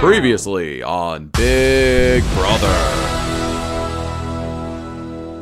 Previously 0.00 0.82
on 0.82 1.28
Big 1.28 2.22
Brother. 2.34 3.12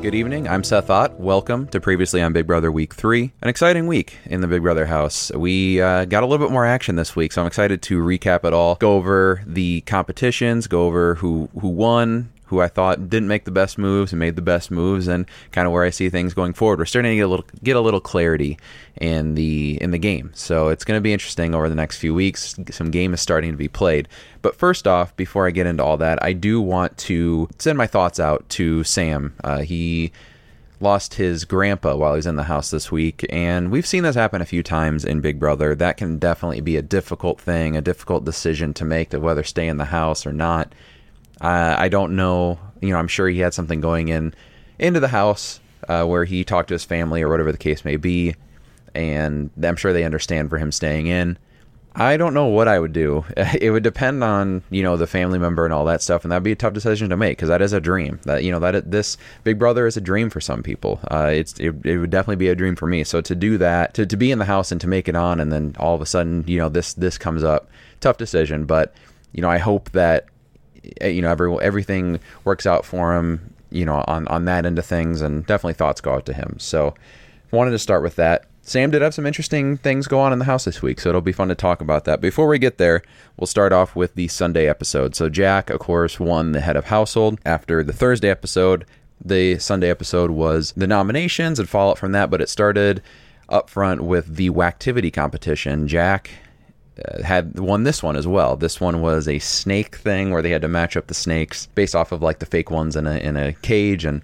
Good 0.03 0.15
evening. 0.15 0.49
I'm 0.49 0.63
Seth 0.65 0.89
Ott. 0.89 1.19
Welcome 1.19 1.67
to 1.69 1.81
Previously 1.81 2.23
on 2.23 2.33
Big 2.33 2.47
Brother 2.47 2.71
Week 2.71 2.95
3. 2.95 3.33
An 3.43 3.49
exciting 3.49 3.87
week 3.87 4.17
in 4.27 4.41
the 4.41 4.47
Big 4.47 4.63
Brother 4.63 4.87
house. 4.87 5.31
We 5.33 5.81
uh, 5.81 6.05
got 6.05 6.23
a 6.23 6.27
little 6.27 6.47
bit 6.47 6.53
more 6.53 6.65
action 6.65 6.97
this 6.97 7.17
week, 7.17 7.33
so 7.33 7.41
I'm 7.41 7.47
excited 7.47 7.83
to 7.83 8.03
recap 8.03 8.45
it 8.45 8.53
all, 8.53 8.77
go 8.77 8.95
over 8.95 9.43
the 9.47 9.81
competitions, 9.83 10.67
go 10.67 10.85
over 10.85 11.17
who, 11.17 11.49
who 11.61 11.69
won, 11.69 12.33
who 12.51 12.61
I 12.61 12.69
thought 12.69 13.09
didn't 13.09 13.29
make 13.29 13.45
the 13.45 13.51
best 13.51 13.79
moves 13.79 14.13
and 14.13 14.19
made 14.19 14.37
the 14.37 14.43
best 14.43 14.71
moves, 14.71 15.09
and 15.09 15.25
kind 15.53 15.67
of 15.67 15.73
where 15.73 15.85
I 15.85 15.91
see 15.91 16.11
things 16.11 16.35
going 16.35 16.53
forward. 16.53 16.81
We're 16.81 16.85
starting 16.85 17.13
to 17.13 17.17
get 17.17 17.23
a 17.23 17.29
little 17.29 17.47
get 17.63 17.77
a 17.77 17.81
little 17.81 18.01
clarity 18.01 18.59
in 19.01 19.37
the 19.37 19.81
in 19.81 19.93
the 19.93 19.99
game, 19.99 20.33
so 20.35 20.69
it's 20.69 20.85
going 20.85 20.99
to 20.99 21.03
be 21.03 21.13
interesting 21.13 21.55
over 21.55 21.69
the 21.69 21.75
next 21.75 21.99
few 21.99 22.15
weeks. 22.15 22.57
Some 22.71 22.91
game 22.91 23.15
is 23.15 23.21
starting 23.21 23.53
to 23.53 23.57
be 23.57 23.69
played, 23.69 24.09
but 24.43 24.57
first 24.57 24.87
off, 24.87 25.17
before 25.17 25.47
I 25.47 25.51
get 25.51 25.67
into 25.67 25.85
all 25.85 25.97
that, 25.99 26.23
I 26.23 26.33
do 26.33 26.61
want 26.61 26.99
to 26.99 27.49
send 27.59 27.79
my 27.79 27.87
thoughts 27.87 28.21
out 28.21 28.49
to 28.51 28.85
Sam. 28.85 29.35
Uh, 29.43 29.61
he 29.61 30.13
lost 30.81 31.15
his 31.15 31.45
grandpa 31.45 31.95
while 31.95 32.15
he 32.15 32.17
was 32.17 32.27
in 32.27 32.37
the 32.37 32.45
house 32.45 32.71
this 32.71 32.91
week, 32.91 33.25
and 33.31 33.71
we've 33.71 33.87
seen 33.87 34.03
this 34.03 34.17
happen 34.17 34.41
a 34.41 34.47
few 34.47 34.63
times 34.63 35.05
in 35.05 35.21
Big 35.21 35.39
Brother. 35.39 35.75
That 35.75 35.97
can 35.99 36.19
definitely 36.19 36.63
be 36.63 36.77
a 36.77 36.83
difficult 36.83 37.41
thing, 37.41 37.77
a 37.77 37.83
difficult 37.83 38.25
decision 38.25 38.75
to 38.75 38.85
make 38.85 39.11
to 39.11 39.21
whether 39.21 39.45
stay 39.45 39.69
in 39.69 39.77
the 39.77 39.87
house 39.87 40.27
or 40.27 40.33
not. 40.33 40.75
Uh, 41.41 41.77
I 41.79 41.89
don't 41.89 42.17
know. 42.17 42.59
You 42.81 42.91
know, 42.91 42.97
I'm 42.97 43.09
sure 43.09 43.29
he 43.29 43.41
had 43.41 43.55
something 43.55 43.81
going 43.81 44.09
in 44.09 44.35
into 44.79 45.01
the 45.01 45.09
house 45.09 45.61
uh, 45.89 46.05
where 46.05 46.25
he 46.25 46.45
talked 46.45 46.69
to 46.69 46.75
his 46.75 46.85
family 46.85 47.23
or 47.23 47.29
whatever 47.29 47.53
the 47.53 47.59
case 47.59 47.85
may 47.85 47.97
be, 47.97 48.35
and 48.95 49.51
I'm 49.63 49.77
sure 49.77 49.93
they 49.93 50.05
understand 50.05 50.51
for 50.51 50.59
him 50.59 50.73
staying 50.73 51.07
in. 51.07 51.39
I 51.95 52.17
don't 52.17 52.35
know 52.35 52.47
what 52.47 52.69
I 52.69 52.79
would 52.79 52.93
do. 52.93 53.25
It 53.61 53.71
would 53.71 53.83
depend 53.83 54.23
on 54.23 54.63
you 54.71 54.83
know 54.83 54.97
the 54.97 55.07
family 55.07 55.39
member 55.39 55.65
and 55.65 55.75
all 55.75 55.85
that 55.87 56.03
stuff, 56.03 56.25
and 56.25 56.31
that'd 56.31 56.43
be 56.43 56.53
a 56.53 56.57
tough 56.57 56.73
decision 56.73 57.11
to 57.11 57.17
make 57.17 57.37
because 57.37 57.49
that 57.49 57.63
is 57.63 57.73
a 57.73 57.81
dream. 57.81 58.21
That 58.25 58.45
you 58.45 58.53
know 58.53 58.61
that 58.61 58.91
this 58.91 59.17
Big 59.45 59.59
Brother 59.59 59.87
is 59.87 59.97
a 59.97 60.01
dream 60.01 60.31
for 60.31 60.41
some 60.41 60.63
people. 60.63 61.01
Uh, 61.11 61.31
it's 61.33 61.59
it, 61.59 61.75
it 61.85 61.99
would 61.99 62.11
definitely 62.11 62.37
be 62.37 62.49
a 62.49 62.55
dream 62.55 62.77
for 62.77 62.87
me. 62.87 63.05
So 63.05 63.21
to 63.21 63.35
do 63.35 63.59
that, 63.59 63.95
to, 63.95 64.07
to 64.07 64.17
be 64.17 64.31
in 64.31 64.39
the 64.39 64.45
house 64.45 64.71
and 64.71 64.81
to 64.81 64.87
make 64.87 65.09
it 65.09 65.17
on, 65.17 65.41
and 65.41 65.53
then 65.53 65.75
all 65.79 65.95
of 65.95 66.01
a 66.01 66.07
sudden 66.07 66.45
you 66.47 66.59
know 66.59 66.69
this 66.69 66.95
this 66.95 67.19
comes 67.19 67.43
up, 67.43 67.69
tough 68.01 68.19
decision. 68.19 68.67
But 68.67 68.95
you 69.33 69.43
know 69.43 69.51
I 69.51 69.59
hope 69.59 69.91
that 69.91 70.27
Eh, 71.01 71.09
you 71.09 71.23
know 71.23 71.31
every, 71.31 71.55
everything 71.61 72.21
works 72.45 72.67
out 72.67 72.85
for 72.85 73.17
him 73.17 73.55
you 73.71 73.85
know 73.85 74.05
on 74.07 74.27
on 74.29 74.45
that 74.47 74.67
end 74.67 74.79
of 74.79 74.87
things 74.87 75.21
and 75.23 75.47
definitely 75.47 75.75
thoughts 75.75 76.01
go 76.01 76.15
out 76.15 76.27
to 76.27 76.33
him. 76.33 76.57
So 76.59 76.95
wanted 77.51 77.73
to 77.73 77.79
start 77.79 78.03
with 78.03 78.17
that. 78.17 78.47
Sam 78.63 78.91
did 78.91 79.03
have 79.03 79.15
some 79.15 79.27
interesting 79.27 79.79
things 79.79 80.07
go 80.07 80.21
on 80.21 80.33
in 80.33 80.39
the 80.39 80.45
house 80.45 80.65
this 80.65 80.83
week 80.83 81.01
so 81.01 81.09
it'll 81.09 81.21
be 81.21 81.33
fun 81.33 81.49
to 81.49 81.55
talk 81.55 81.81
about 81.81 82.05
that. 82.05 82.21
Before 82.21 82.47
we 82.47 82.59
get 82.59 82.79
there 82.79 83.03
we'll 83.37 83.47
start 83.47 83.73
off 83.73 83.97
with 83.97 84.15
the 84.15 84.29
sunday 84.29 84.69
episode. 84.69 85.15
So 85.15 85.29
jack 85.29 85.71
of 85.71 85.81
course 85.81 86.21
won 86.21 86.53
the 86.53 86.61
head 86.61 86.77
of 86.77 86.87
household. 86.87 87.39
After 87.45 87.83
the 87.83 87.93
thursday 87.93 88.31
episode 88.31 88.87
the 89.23 89.59
sunday 89.59 89.91
episode 89.91 90.31
was 90.31 90.73
the 90.77 90.87
nominations 90.87 91.59
and 91.59 91.69
fallout 91.69 91.99
from 91.99 92.13
that 92.13 92.31
but 92.31 92.41
it 92.41 92.49
started 92.49 93.03
up 93.51 93.69
front 93.69 94.03
with 94.03 94.37
the 94.37 94.49
whacktivity 94.51 95.13
competition. 95.13 95.87
Jack 95.89 96.31
Uh, 97.09 97.23
had 97.23 97.59
won 97.59 97.85
this 97.85 98.03
one 98.03 98.17
as 98.17 98.27
well. 98.27 98.57
This 98.57 98.81
one 98.81 99.01
was 99.01 99.27
a 99.29 99.39
snake 99.39 99.97
thing 99.97 100.31
where 100.31 100.43
they 100.43 100.51
had 100.51 100.63
to 100.63 100.69
match 100.69 100.97
up 100.97 101.07
the 101.07 101.15
snakes 101.15 101.67
based 101.75 101.95
off 101.95 102.13
of 102.13 102.23
like 102.23 102.41
the 102.41 102.47
fake 102.47 102.71
ones 102.71 102.97
in 102.97 103.07
a 103.07 103.17
in 103.19 103.37
a 103.37 103.53
cage 103.55 104.05
and 104.05 104.23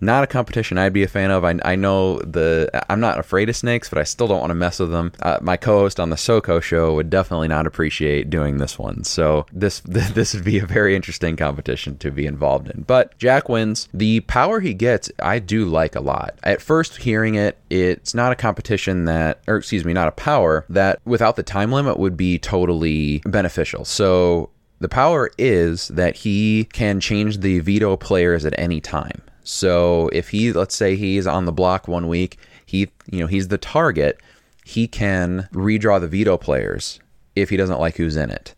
not 0.00 0.24
a 0.24 0.26
competition 0.26 0.78
I'd 0.78 0.92
be 0.92 1.02
a 1.02 1.08
fan 1.08 1.30
of. 1.30 1.44
I, 1.44 1.58
I 1.64 1.76
know 1.76 2.18
the 2.20 2.70
I'm 2.90 3.00
not 3.00 3.18
afraid 3.18 3.48
of 3.48 3.56
snakes, 3.56 3.88
but 3.88 3.98
I 3.98 4.04
still 4.04 4.28
don't 4.28 4.40
want 4.40 4.50
to 4.50 4.54
mess 4.54 4.78
with 4.78 4.90
them. 4.90 5.12
Uh, 5.20 5.38
my 5.40 5.56
co-host 5.56 6.00
on 6.00 6.10
the 6.10 6.16
SoCo 6.16 6.62
show 6.62 6.94
would 6.94 7.10
definitely 7.10 7.48
not 7.48 7.66
appreciate 7.66 8.30
doing 8.30 8.58
this 8.58 8.78
one. 8.78 9.04
So 9.04 9.46
this 9.52 9.80
this 9.84 10.34
would 10.34 10.44
be 10.44 10.58
a 10.58 10.66
very 10.66 10.94
interesting 10.94 11.36
competition 11.36 11.98
to 11.98 12.10
be 12.10 12.26
involved 12.26 12.68
in. 12.68 12.82
But 12.82 13.16
Jack 13.18 13.48
wins. 13.48 13.88
The 13.92 14.20
power 14.20 14.60
he 14.60 14.74
gets, 14.74 15.10
I 15.20 15.38
do 15.38 15.64
like 15.64 15.94
a 15.94 16.00
lot. 16.00 16.38
At 16.42 16.62
first 16.62 16.98
hearing 16.98 17.34
it, 17.34 17.58
it's 17.70 18.14
not 18.14 18.32
a 18.32 18.36
competition 18.36 19.04
that, 19.06 19.40
or 19.46 19.56
excuse 19.56 19.84
me, 19.84 19.92
not 19.92 20.08
a 20.08 20.12
power 20.12 20.64
that 20.68 21.00
without 21.04 21.36
the 21.36 21.42
time 21.42 21.72
limit 21.72 21.98
would 21.98 22.16
be 22.16 22.38
totally 22.38 23.20
beneficial. 23.24 23.84
So 23.84 24.50
the 24.80 24.88
power 24.88 25.30
is 25.38 25.88
that 25.88 26.16
he 26.16 26.68
can 26.72 27.00
change 27.00 27.38
the 27.38 27.58
veto 27.60 27.96
players 27.96 28.44
at 28.44 28.54
any 28.58 28.80
time. 28.80 29.22
So 29.50 30.10
if 30.12 30.28
he, 30.28 30.52
let's 30.52 30.74
say 30.74 30.94
he's 30.94 31.26
on 31.26 31.46
the 31.46 31.52
block 31.52 31.88
one 31.88 32.06
week, 32.06 32.38
he, 32.66 32.90
you 33.10 33.20
know, 33.20 33.26
he's 33.26 33.48
the 33.48 33.56
target, 33.56 34.20
he 34.62 34.86
can 34.86 35.48
redraw 35.54 35.98
the 35.98 36.06
veto 36.06 36.36
players 36.36 37.00
if 37.34 37.48
he 37.48 37.56
doesn't 37.56 37.80
like 37.80 37.96
who's 37.96 38.14
in 38.14 38.30
it. 38.30 38.54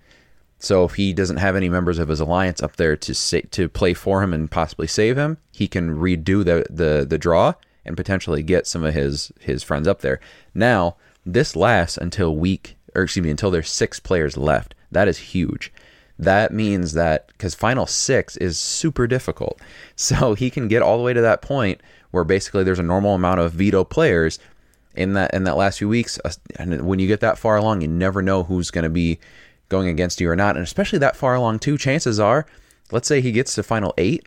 So 0.58 0.82
if 0.82 0.94
he 0.94 1.12
doesn't 1.12 1.36
have 1.36 1.54
any 1.54 1.68
members 1.68 2.00
of 2.00 2.08
his 2.08 2.18
alliance 2.18 2.60
up 2.60 2.74
there 2.74 2.96
to 2.96 3.14
say, 3.14 3.42
to 3.42 3.68
play 3.68 3.94
for 3.94 4.20
him 4.20 4.34
and 4.34 4.50
possibly 4.50 4.88
save 4.88 5.16
him, 5.16 5.38
he 5.52 5.68
can 5.68 5.96
redo 5.96 6.44
the, 6.44 6.66
the 6.68 7.06
the 7.08 7.18
draw 7.18 7.54
and 7.84 7.96
potentially 7.96 8.42
get 8.42 8.66
some 8.66 8.82
of 8.82 8.92
his 8.92 9.30
his 9.38 9.62
friends 9.62 9.86
up 9.86 10.00
there. 10.00 10.18
Now, 10.54 10.96
this 11.24 11.54
lasts 11.54 11.98
until 11.98 12.34
week 12.34 12.76
or 12.96 13.04
excuse 13.04 13.22
me, 13.22 13.30
until 13.30 13.52
there's 13.52 13.70
six 13.70 14.00
players 14.00 14.36
left. 14.36 14.74
That 14.90 15.06
is 15.06 15.18
huge 15.18 15.72
that 16.20 16.52
means 16.52 16.92
that 16.92 17.28
because 17.28 17.54
final 17.54 17.86
six 17.86 18.36
is 18.36 18.58
super 18.58 19.06
difficult. 19.06 19.60
So 19.96 20.32
he 20.32 20.48
can 20.48 20.66
get 20.66 20.80
all 20.80 20.96
the 20.96 21.04
way 21.04 21.12
to 21.12 21.20
that 21.20 21.42
point 21.42 21.82
where 22.10 22.24
basically 22.24 22.64
there's 22.64 22.78
a 22.78 22.82
normal 22.82 23.14
amount 23.14 23.38
of 23.38 23.52
veto 23.52 23.84
players 23.84 24.38
in 24.94 25.12
that 25.12 25.34
in 25.34 25.44
that 25.44 25.58
last 25.58 25.76
few 25.76 25.90
weeks. 25.90 26.18
Uh, 26.24 26.32
and 26.56 26.86
when 26.86 26.98
you 26.98 27.06
get 27.06 27.20
that 27.20 27.38
far 27.38 27.56
along, 27.58 27.82
you 27.82 27.88
never 27.88 28.22
know 28.22 28.42
who's 28.42 28.70
going 28.70 28.84
to 28.84 28.90
be 28.90 29.18
going 29.68 29.88
against 29.88 30.18
you 30.18 30.30
or 30.30 30.36
not. 30.36 30.56
And 30.56 30.64
especially 30.64 30.98
that 31.00 31.16
far 31.16 31.34
along, 31.34 31.58
too, 31.58 31.76
chances 31.76 32.18
are, 32.18 32.46
let's 32.90 33.06
say 33.06 33.20
he 33.20 33.30
gets 33.30 33.54
to 33.56 33.62
final 33.62 33.92
eight, 33.98 34.26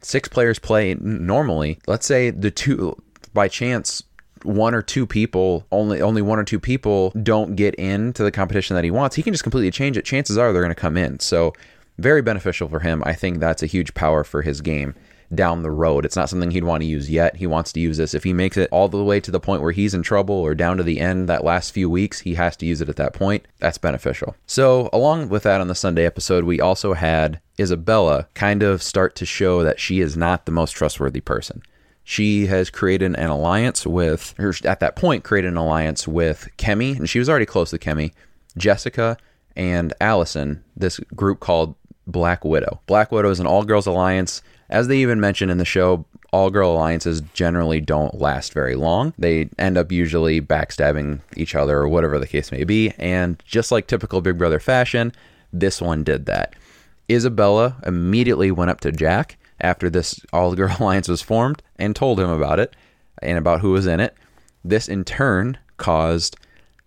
six 0.00 0.28
players 0.28 0.58
play 0.58 0.94
normally. 0.94 1.78
Let's 1.86 2.04
say 2.04 2.30
the 2.30 2.50
two, 2.50 2.96
by 3.32 3.46
chance, 3.46 4.02
one 4.44 4.74
or 4.74 4.82
two 4.82 5.06
people, 5.06 5.66
only 5.70 6.00
only 6.00 6.22
one 6.22 6.38
or 6.38 6.44
two 6.44 6.60
people 6.60 7.10
don't 7.22 7.56
get 7.56 7.74
into 7.76 8.22
the 8.22 8.30
competition 8.30 8.74
that 8.74 8.84
he 8.84 8.90
wants, 8.90 9.16
he 9.16 9.22
can 9.22 9.32
just 9.32 9.42
completely 9.42 9.70
change 9.70 9.96
it. 9.96 10.04
Chances 10.04 10.38
are 10.38 10.52
they're 10.52 10.62
going 10.62 10.74
to 10.74 10.80
come 10.80 10.96
in. 10.96 11.20
So 11.20 11.52
very 11.98 12.22
beneficial 12.22 12.68
for 12.68 12.80
him. 12.80 13.02
I 13.04 13.14
think 13.14 13.38
that's 13.38 13.62
a 13.62 13.66
huge 13.66 13.94
power 13.94 14.24
for 14.24 14.42
his 14.42 14.60
game 14.60 14.94
down 15.34 15.62
the 15.62 15.70
road. 15.70 16.04
It's 16.04 16.16
not 16.16 16.28
something 16.28 16.50
he'd 16.50 16.64
want 16.64 16.82
to 16.82 16.86
use 16.86 17.10
yet. 17.10 17.36
He 17.36 17.46
wants 17.46 17.72
to 17.72 17.80
use 17.80 17.96
this. 17.96 18.14
If 18.14 18.24
he 18.24 18.32
makes 18.32 18.56
it 18.56 18.68
all 18.70 18.88
the 18.88 19.02
way 19.02 19.20
to 19.20 19.30
the 19.30 19.40
point 19.40 19.62
where 19.62 19.72
he's 19.72 19.94
in 19.94 20.02
trouble 20.02 20.34
or 20.34 20.54
down 20.54 20.76
to 20.76 20.82
the 20.82 21.00
end, 21.00 21.28
that 21.28 21.44
last 21.44 21.72
few 21.72 21.88
weeks, 21.88 22.20
he 22.20 22.34
has 22.34 22.56
to 22.58 22.66
use 22.66 22.80
it 22.80 22.88
at 22.88 22.96
that 22.96 23.14
point. 23.14 23.46
That's 23.58 23.78
beneficial. 23.78 24.36
So, 24.46 24.90
along 24.92 25.28
with 25.28 25.42
that 25.44 25.60
on 25.60 25.68
the 25.68 25.74
Sunday 25.74 26.04
episode, 26.04 26.44
we 26.44 26.60
also 26.60 26.92
had 26.92 27.40
Isabella 27.58 28.28
kind 28.34 28.62
of 28.62 28.82
start 28.82 29.14
to 29.16 29.26
show 29.26 29.62
that 29.62 29.80
she 29.80 30.00
is 30.00 30.16
not 30.16 30.44
the 30.44 30.52
most 30.52 30.72
trustworthy 30.72 31.20
person 31.20 31.62
she 32.04 32.46
has 32.46 32.70
created 32.70 33.14
an 33.14 33.30
alliance 33.30 33.86
with, 33.86 34.34
or 34.38 34.54
at 34.64 34.80
that 34.80 34.96
point, 34.96 35.24
created 35.24 35.48
an 35.48 35.56
alliance 35.56 36.08
with 36.08 36.48
Kemi, 36.58 36.96
and 36.98 37.08
she 37.08 37.18
was 37.18 37.28
already 37.28 37.46
close 37.46 37.70
to 37.70 37.78
Kemi, 37.78 38.12
Jessica, 38.56 39.16
and 39.56 39.92
Allison, 40.00 40.64
this 40.76 40.98
group 41.14 41.40
called 41.40 41.74
Black 42.06 42.44
Widow. 42.44 42.80
Black 42.86 43.12
Widow 43.12 43.30
is 43.30 43.40
an 43.40 43.46
all 43.46 43.64
girls 43.64 43.86
alliance. 43.86 44.42
As 44.70 44.88
they 44.88 44.98
even 44.98 45.20
mentioned 45.20 45.50
in 45.50 45.58
the 45.58 45.64
show, 45.64 46.06
all 46.32 46.50
girl 46.50 46.72
alliances 46.72 47.20
generally 47.34 47.80
don't 47.80 48.18
last 48.20 48.54
very 48.54 48.74
long. 48.74 49.12
They 49.18 49.50
end 49.58 49.76
up 49.76 49.92
usually 49.92 50.40
backstabbing 50.40 51.20
each 51.36 51.54
other 51.54 51.76
or 51.78 51.88
whatever 51.88 52.18
the 52.18 52.26
case 52.26 52.50
may 52.50 52.64
be. 52.64 52.92
And 52.98 53.40
just 53.46 53.70
like 53.70 53.86
typical 53.86 54.22
Big 54.22 54.38
Brother 54.38 54.58
fashion, 54.58 55.12
this 55.52 55.80
one 55.80 56.02
did 56.02 56.26
that. 56.26 56.54
Isabella 57.10 57.76
immediately 57.84 58.50
went 58.50 58.70
up 58.70 58.80
to 58.80 58.92
Jack 58.92 59.36
after 59.62 59.88
this 59.88 60.20
all 60.32 60.54
girl 60.54 60.76
alliance 60.80 61.08
was 61.08 61.22
formed 61.22 61.62
and 61.76 61.96
told 61.96 62.20
him 62.20 62.28
about 62.28 62.58
it 62.58 62.76
and 63.22 63.38
about 63.38 63.60
who 63.60 63.70
was 63.70 63.86
in 63.86 64.00
it. 64.00 64.14
This 64.64 64.88
in 64.88 65.04
turn 65.04 65.58
caused 65.76 66.36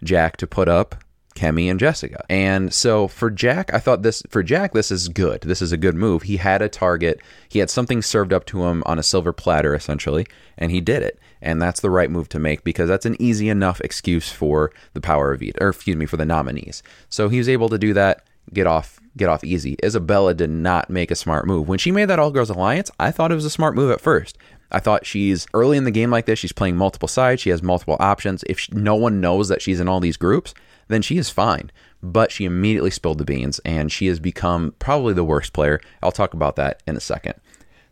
Jack 0.03 0.37
to 0.37 0.47
put 0.47 0.67
up 0.67 1.03
Kemi 1.35 1.69
and 1.69 1.79
Jessica. 1.79 2.25
And 2.29 2.73
so 2.73 3.07
for 3.07 3.29
Jack, 3.29 3.73
I 3.73 3.79
thought 3.79 4.03
this 4.03 4.23
for 4.29 4.41
Jack 4.41 4.73
this 4.73 4.89
is 4.89 5.09
good. 5.09 5.41
This 5.41 5.61
is 5.61 5.71
a 5.71 5.77
good 5.77 5.95
move. 5.95 6.23
He 6.23 6.37
had 6.37 6.61
a 6.61 6.69
target. 6.69 7.19
He 7.49 7.59
had 7.59 7.69
something 7.69 8.01
served 8.01 8.31
up 8.31 8.45
to 8.47 8.65
him 8.65 8.81
on 8.85 8.97
a 8.97 9.03
silver 9.03 9.33
platter 9.33 9.75
essentially, 9.75 10.25
and 10.57 10.71
he 10.71 10.79
did 10.79 11.03
it. 11.03 11.19
And 11.41 11.61
that's 11.61 11.81
the 11.81 11.89
right 11.89 12.09
move 12.09 12.29
to 12.29 12.39
make 12.39 12.63
because 12.63 12.87
that's 12.87 13.05
an 13.05 13.21
easy 13.21 13.49
enough 13.49 13.81
excuse 13.81 14.31
for 14.31 14.71
the 14.93 15.01
power 15.01 15.33
of 15.33 15.41
veto, 15.41 15.57
or 15.61 15.69
excuse 15.69 15.97
me, 15.97 16.05
for 16.05 16.17
the 16.17 16.25
nominees. 16.25 16.81
So 17.09 17.27
he 17.27 17.37
was 17.37 17.49
able 17.49 17.69
to 17.69 17.77
do 17.77 17.93
that, 17.93 18.23
get 18.53 18.67
off 18.67 18.99
get 19.17 19.29
off 19.29 19.43
easy. 19.43 19.77
Isabella 19.83 20.33
did 20.33 20.49
not 20.49 20.89
make 20.89 21.09
a 21.09 21.15
smart 21.15 21.47
move. 21.47 21.67
When 21.69 21.79
she 21.79 21.91
made 21.91 22.05
that 22.05 22.19
All 22.19 22.31
Girls 22.31 22.49
Alliance, 22.49 22.91
I 22.99 23.11
thought 23.11 23.31
it 23.31 23.35
was 23.35 23.45
a 23.45 23.49
smart 23.49 23.75
move 23.75 23.91
at 23.91 24.01
first. 24.01 24.37
I 24.71 24.79
thought 24.79 25.05
she's 25.05 25.47
early 25.53 25.77
in 25.77 25.85
the 25.85 25.91
game 25.91 26.11
like 26.11 26.25
this, 26.25 26.39
she's 26.39 26.51
playing 26.51 26.75
multiple 26.75 27.07
sides, 27.07 27.41
she 27.41 27.49
has 27.51 27.63
multiple 27.63 27.95
options. 27.99 28.43
If 28.47 28.59
she, 28.59 28.73
no 28.73 28.95
one 28.95 29.21
knows 29.21 29.47
that 29.47 29.61
she's 29.61 29.79
in 29.79 29.87
all 29.87 30.01
these 30.01 30.17
groups, 30.17 30.53
then 30.89 31.01
she 31.01 31.17
is 31.17 31.29
fine. 31.29 31.71
But 32.03 32.31
she 32.31 32.45
immediately 32.45 32.91
spilled 32.91 33.19
the 33.19 33.25
beans 33.25 33.59
and 33.63 33.91
she 33.91 34.07
has 34.07 34.19
become 34.19 34.73
probably 34.79 35.13
the 35.13 35.23
worst 35.23 35.53
player. 35.53 35.79
I'll 36.03 36.11
talk 36.11 36.33
about 36.33 36.57
that 36.57 36.83
in 36.85 36.97
a 36.97 37.01
second. 37.01 37.35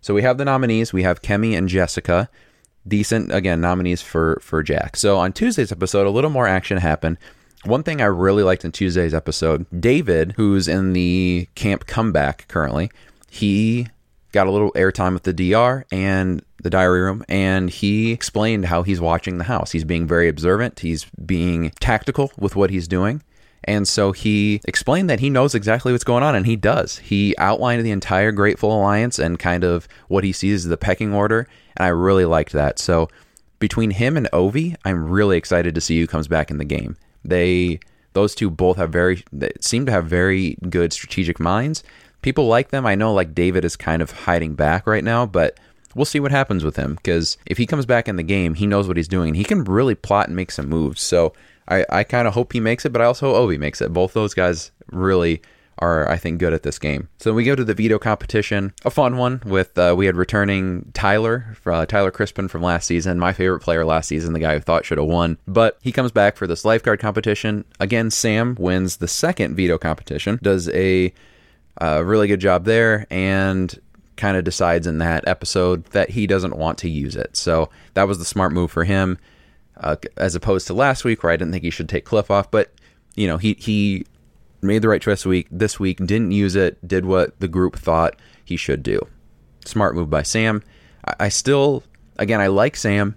So 0.01 0.13
we 0.13 0.23
have 0.23 0.38
the 0.38 0.45
nominees. 0.45 0.91
We 0.91 1.03
have 1.03 1.21
Kemi 1.21 1.57
and 1.57 1.69
Jessica. 1.69 2.29
decent 2.85 3.33
again 3.33 3.61
nominees 3.61 4.01
for 4.01 4.39
for 4.41 4.61
Jack. 4.61 4.97
So 4.97 5.17
on 5.17 5.31
Tuesday's 5.31 5.71
episode, 5.71 6.05
a 6.05 6.09
little 6.11 6.29
more 6.29 6.47
action 6.47 6.77
happened. 6.77 7.17
One 7.65 7.83
thing 7.83 8.01
I 8.01 8.06
really 8.06 8.44
liked 8.44 8.65
in 8.65 8.74
Tuesday's 8.74 9.13
episode, 9.13 9.65
David, 9.80 10.33
who's 10.36 10.68
in 10.68 10.92
the 10.92 11.48
camp 11.56 11.86
comeback 11.86 12.45
currently, 12.50 12.92
he 13.30 13.88
got 14.33 14.48
a 14.48 14.51
little 14.51 14.71
airtime 14.74 15.13
with 15.13 15.24
the 15.24 15.33
DR 15.33 15.86
and 15.89 16.44
the 16.62 16.69
diary 16.69 17.01
room, 17.01 17.24
and 17.30 17.69
he 17.69 18.12
explained 18.12 18.65
how 18.65 18.83
he's 18.83 19.00
watching 19.00 19.38
the 19.38 19.45
house. 19.45 19.71
He's 19.71 19.86
being 19.86 20.06
very 20.06 20.27
observant, 20.27 20.81
he's 20.81 21.06
being 21.25 21.71
tactical 21.80 22.33
with 22.38 22.57
what 22.57 22.69
he's 22.69 22.88
doing. 22.88 23.24
And 23.63 23.88
so 23.88 24.12
he 24.12 24.60
explained 24.65 25.10
that 25.10 25.21
he 25.21 25.30
knows 25.30 25.56
exactly 25.56 25.94
what's 25.94 26.04
going 26.04 26.24
on, 26.24 26.36
and 26.36 26.45
he 26.45 26.57
does. 26.57 26.98
He 26.98 27.33
outlined 27.38 27.86
the 27.86 27.92
entire 27.92 28.33
Grateful 28.33 28.77
Alliance 28.77 29.19
and 29.19 29.39
kind 29.39 29.63
of 29.63 29.88
what 30.10 30.25
he 30.25 30.33
sees 30.33 30.65
as 30.65 30.69
the 30.69 30.75
pecking 30.75 31.13
order, 31.13 31.48
and 31.77 31.86
I 31.86 31.89
really 31.89 32.25
liked 32.25 32.51
that. 32.51 32.77
So 32.77 33.07
between 33.60 33.92
him 33.92 34.18
and 34.18 34.30
Ovi, 34.33 34.75
I'm 34.83 35.10
really 35.10 35.38
excited 35.38 35.74
to 35.75 35.81
see 35.81 35.98
who 36.01 36.07
comes 36.07 36.27
back 36.27 36.51
in 36.51 36.57
the 36.57 36.65
game. 36.65 36.98
They 37.23 37.79
those 38.13 38.35
two 38.35 38.49
both 38.49 38.77
have 38.77 38.91
very 38.91 39.23
seem 39.59 39.85
to 39.85 39.91
have 39.91 40.05
very 40.05 40.57
good 40.69 40.93
strategic 40.93 41.39
minds. 41.39 41.83
People 42.21 42.47
like 42.47 42.69
them. 42.69 42.85
I 42.85 42.95
know 42.95 43.13
like 43.13 43.35
David 43.35 43.65
is 43.65 43.75
kind 43.75 44.01
of 44.01 44.11
hiding 44.11 44.55
back 44.55 44.87
right 44.87 45.03
now, 45.03 45.25
but 45.25 45.59
we'll 45.95 46.05
see 46.05 46.19
what 46.19 46.31
happens 46.31 46.63
with 46.63 46.75
him 46.75 46.95
because 46.95 47.37
if 47.45 47.57
he 47.57 47.65
comes 47.65 47.85
back 47.85 48.07
in 48.07 48.15
the 48.15 48.23
game, 48.23 48.53
he 48.53 48.67
knows 48.67 48.87
what 48.87 48.97
he's 48.97 49.07
doing 49.07 49.29
and 49.29 49.37
he 49.37 49.43
can 49.43 49.63
really 49.63 49.95
plot 49.95 50.27
and 50.27 50.35
make 50.35 50.51
some 50.51 50.69
moves. 50.69 51.01
So 51.01 51.33
I, 51.67 51.85
I 51.89 52.03
kind 52.03 52.27
of 52.27 52.33
hope 52.33 52.53
he 52.53 52.59
makes 52.59 52.85
it, 52.85 52.91
but 52.91 53.01
I 53.01 53.05
also 53.05 53.33
hope 53.33 53.49
Ovi 53.49 53.59
makes 53.59 53.81
it. 53.81 53.93
Both 53.93 54.13
those 54.13 54.33
guys 54.33 54.71
really 54.91 55.41
are, 55.79 56.09
I 56.09 56.17
think, 56.17 56.39
good 56.39 56.53
at 56.53 56.63
this 56.63 56.79
game. 56.79 57.09
So 57.17 57.33
we 57.33 57.43
go 57.43 57.55
to 57.55 57.63
the 57.63 57.73
veto 57.73 57.99
competition, 57.99 58.73
a 58.85 58.89
fun 58.89 59.17
one 59.17 59.41
with 59.45 59.77
uh, 59.77 59.93
we 59.97 60.05
had 60.05 60.15
returning 60.15 60.91
Tyler, 60.93 61.57
uh, 61.65 61.85
Tyler 61.85 62.11
Crispen 62.11 62.49
from 62.49 62.61
last 62.61 62.85
season, 62.87 63.19
my 63.19 63.33
favorite 63.33 63.61
player 63.61 63.85
last 63.85 64.07
season, 64.07 64.33
the 64.33 64.39
guy 64.39 64.53
who 64.53 64.59
thought 64.59 64.85
should 64.85 64.97
have 64.97 65.07
won, 65.07 65.37
but 65.47 65.77
he 65.81 65.91
comes 65.91 66.11
back 66.11 66.37
for 66.37 66.47
this 66.47 66.65
lifeguard 66.65 66.99
competition. 66.99 67.65
Again, 67.79 68.11
Sam 68.11 68.55
wins 68.59 68.97
the 68.97 69.07
second 69.07 69.55
veto 69.55 69.77
competition, 69.77 70.39
does 70.41 70.69
a 70.69 71.13
uh, 71.81 72.03
really 72.05 72.27
good 72.27 72.39
job 72.39 72.65
there, 72.65 73.07
and 73.09 73.79
kind 74.15 74.37
of 74.37 74.43
decides 74.43 74.85
in 74.85 74.99
that 74.99 75.27
episode 75.27 75.85
that 75.85 76.11
he 76.11 76.27
doesn't 76.27 76.55
want 76.55 76.77
to 76.77 76.89
use 76.89 77.15
it. 77.15 77.35
So 77.35 77.69
that 77.95 78.07
was 78.07 78.19
the 78.19 78.25
smart 78.25 78.51
move 78.51 78.71
for 78.71 78.83
him 78.83 79.17
uh, 79.77 79.95
as 80.17 80.35
opposed 80.35 80.67
to 80.67 80.73
last 80.73 81.03
week 81.03 81.23
where 81.23 81.31
I 81.31 81.37
didn't 81.37 81.51
think 81.51 81.63
he 81.63 81.69
should 81.69 81.89
take 81.89 82.05
Cliff 82.05 82.29
off. 82.29 82.49
But 82.51 82.73
you 83.15 83.27
know, 83.27 83.37
he 83.37 83.55
he 83.59 84.05
made 84.63 84.81
the 84.81 84.89
right 84.89 85.01
choice 85.01 85.25
week. 85.25 85.48
This 85.51 85.80
week 85.80 85.98
didn't 85.98 86.31
use 86.31 86.56
it. 86.56 86.86
Did 86.88 87.06
what 87.06 87.39
the 87.39 87.48
group 87.48 87.77
thought 87.77 88.15
he 88.44 88.57
should 88.57 88.83
do. 88.83 89.00
Smart 89.65 89.95
move 89.95 90.10
by 90.10 90.24
Sam. 90.24 90.63
I, 91.06 91.15
I 91.21 91.30
still, 91.30 91.83
again, 92.18 92.42
I 92.42 92.48
like 92.48 92.75
Sam. 92.75 93.15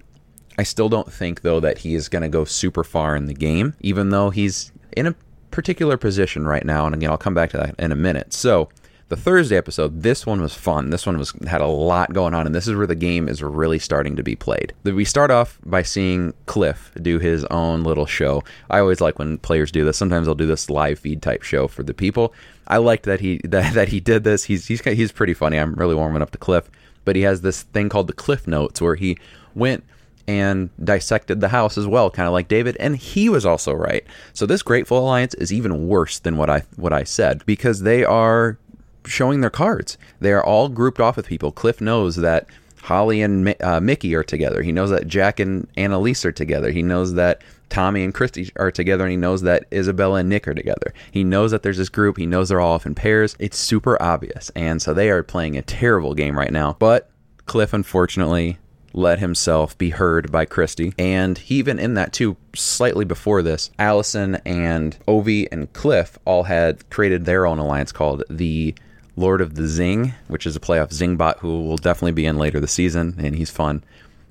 I 0.58 0.62
still 0.62 0.88
don't 0.88 1.12
think 1.12 1.42
though 1.42 1.60
that 1.60 1.78
he 1.78 1.94
is 1.94 2.08
going 2.08 2.22
to 2.22 2.28
go 2.28 2.44
super 2.44 2.84
far 2.84 3.14
in 3.14 3.26
the 3.26 3.34
game, 3.34 3.74
even 3.80 4.10
though 4.10 4.30
he's 4.30 4.72
in 4.96 5.06
a 5.06 5.14
particular 5.50 5.96
position 5.96 6.46
right 6.46 6.64
now. 6.64 6.86
And 6.86 6.94
again, 6.94 7.10
I'll 7.10 7.18
come 7.18 7.34
back 7.34 7.50
to 7.50 7.58
that 7.58 7.74
in 7.78 7.92
a 7.92 7.96
minute. 7.96 8.32
So 8.32 8.68
the 9.08 9.16
Thursday 9.16 9.56
episode, 9.56 10.02
this 10.02 10.26
one 10.26 10.40
was 10.40 10.54
fun. 10.54 10.90
This 10.90 11.06
one 11.06 11.16
was 11.16 11.32
had 11.46 11.60
a 11.60 11.66
lot 11.66 12.12
going 12.12 12.34
on, 12.34 12.44
and 12.44 12.54
this 12.54 12.66
is 12.66 12.74
where 12.74 12.88
the 12.88 12.96
game 12.96 13.28
is 13.28 13.40
really 13.42 13.78
starting 13.78 14.16
to 14.16 14.22
be 14.22 14.34
played. 14.34 14.72
We 14.82 15.04
start 15.04 15.30
off 15.30 15.58
by 15.64 15.82
seeing 15.82 16.34
Cliff 16.46 16.90
do 17.00 17.20
his 17.20 17.44
own 17.46 17.84
little 17.84 18.06
show. 18.06 18.42
I 18.68 18.80
always 18.80 19.00
like 19.00 19.18
when 19.18 19.38
players 19.38 19.70
do 19.70 19.84
this. 19.84 19.96
Sometimes 19.96 20.26
they'll 20.26 20.34
do 20.34 20.46
this 20.46 20.68
live 20.68 20.98
feed 20.98 21.22
type 21.22 21.42
show 21.42 21.68
for 21.68 21.84
the 21.84 21.94
people. 21.94 22.34
I 22.66 22.78
liked 22.78 23.04
that 23.04 23.20
he 23.20 23.38
that, 23.44 23.74
that 23.74 23.88
he 23.88 24.00
did 24.00 24.24
this. 24.24 24.44
He's 24.44 24.66
he's 24.66 24.80
he's 24.80 25.12
pretty 25.12 25.34
funny. 25.34 25.58
I'm 25.58 25.74
really 25.74 25.94
warming 25.94 26.22
up 26.22 26.32
to 26.32 26.38
Cliff, 26.38 26.68
but 27.04 27.14
he 27.14 27.22
has 27.22 27.42
this 27.42 27.62
thing 27.62 27.88
called 27.88 28.08
the 28.08 28.12
Cliff 28.12 28.48
Notes 28.48 28.80
where 28.80 28.96
he 28.96 29.18
went 29.54 29.84
and 30.28 30.70
dissected 30.82 31.40
the 31.40 31.48
house 31.48 31.78
as 31.78 31.86
well, 31.86 32.10
kind 32.10 32.26
of 32.26 32.32
like 32.32 32.48
David, 32.48 32.76
and 32.80 32.96
he 32.96 33.28
was 33.28 33.46
also 33.46 33.72
right. 33.72 34.04
So 34.32 34.44
this 34.46 34.62
Grateful 34.62 34.98
Alliance 34.98 35.34
is 35.34 35.52
even 35.52 35.86
worse 35.86 36.18
than 36.18 36.36
what 36.36 36.50
I 36.50 36.64
what 36.74 36.92
I 36.92 37.04
said 37.04 37.46
because 37.46 37.82
they 37.82 38.04
are 38.04 38.58
showing 39.06 39.40
their 39.40 39.50
cards. 39.50 39.96
They 40.20 40.32
are 40.32 40.44
all 40.44 40.68
grouped 40.68 41.00
off 41.00 41.16
with 41.16 41.26
people. 41.26 41.52
Cliff 41.52 41.80
knows 41.80 42.16
that 42.16 42.46
Holly 42.82 43.22
and 43.22 43.54
uh, 43.62 43.80
Mickey 43.80 44.14
are 44.14 44.22
together. 44.22 44.62
He 44.62 44.72
knows 44.72 44.90
that 44.90 45.08
Jack 45.08 45.40
and 45.40 45.68
Analyse 45.76 46.24
are 46.24 46.32
together. 46.32 46.70
He 46.70 46.82
knows 46.82 47.14
that 47.14 47.42
Tommy 47.68 48.04
and 48.04 48.14
Christie 48.14 48.52
are 48.56 48.70
together, 48.70 49.04
and 49.04 49.10
he 49.10 49.16
knows 49.16 49.42
that 49.42 49.66
Isabella 49.72 50.20
and 50.20 50.28
Nick 50.28 50.46
are 50.46 50.54
together. 50.54 50.94
He 51.10 51.24
knows 51.24 51.50
that 51.50 51.62
there's 51.62 51.78
this 51.78 51.88
group. 51.88 52.16
He 52.16 52.26
knows 52.26 52.48
they're 52.48 52.60
all 52.60 52.74
off 52.74 52.86
in 52.86 52.94
pairs. 52.94 53.34
It's 53.40 53.58
super 53.58 54.00
obvious. 54.00 54.50
And 54.54 54.80
so 54.80 54.94
they 54.94 55.10
are 55.10 55.24
playing 55.24 55.56
a 55.56 55.62
terrible 55.62 56.14
game 56.14 56.38
right 56.38 56.52
now. 56.52 56.76
But 56.78 57.10
Cliff, 57.46 57.72
unfortunately, 57.72 58.58
let 58.92 59.18
himself 59.18 59.76
be 59.76 59.90
heard 59.90 60.32
by 60.32 60.44
Christie. 60.44 60.94
And 60.98 61.38
he 61.38 61.56
even 61.56 61.78
in 61.78 61.94
that 61.94 62.12
too, 62.12 62.36
slightly 62.54 63.04
before 63.04 63.42
this, 63.42 63.70
Allison 63.78 64.36
and 64.46 64.96
Ovi 65.06 65.48
and 65.52 65.72
Cliff 65.72 66.18
all 66.24 66.44
had 66.44 66.88
created 66.88 67.24
their 67.24 67.46
own 67.46 67.58
alliance 67.58 67.92
called 67.92 68.22
the 68.30 68.74
Lord 69.16 69.40
of 69.40 69.54
the 69.54 69.66
Zing, 69.66 70.12
which 70.28 70.46
is 70.46 70.54
a 70.54 70.60
playoff 70.60 70.90
Zingbot 70.90 71.38
who 71.38 71.62
will 71.64 71.78
definitely 71.78 72.12
be 72.12 72.26
in 72.26 72.36
later 72.36 72.60
this 72.60 72.72
season, 72.72 73.16
and 73.18 73.34
he's 73.34 73.50
fun. 73.50 73.82